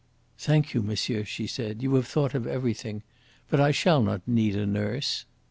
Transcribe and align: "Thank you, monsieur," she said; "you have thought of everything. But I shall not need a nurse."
"Thank 0.39 0.73
you, 0.73 0.81
monsieur," 0.81 1.23
she 1.25 1.45
said; 1.45 1.83
"you 1.83 1.93
have 1.93 2.07
thought 2.07 2.33
of 2.33 2.47
everything. 2.47 3.03
But 3.51 3.59
I 3.61 3.69
shall 3.69 4.01
not 4.01 4.27
need 4.27 4.55
a 4.55 4.65
nurse." 4.65 5.25